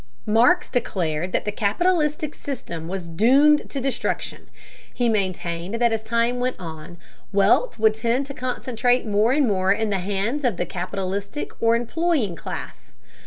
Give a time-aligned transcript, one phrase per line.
[0.25, 4.49] Marx declared that the capitalistic system was doomed to destruction.
[4.91, 6.97] He maintained that as time went on,
[7.31, 11.75] wealth would tend to concentrate more and more in the hands of the capitalist or
[11.75, 12.93] employing class.